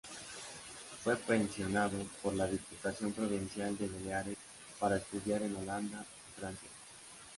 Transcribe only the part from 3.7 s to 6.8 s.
de Baleares para estudiar en Holanda y Francia.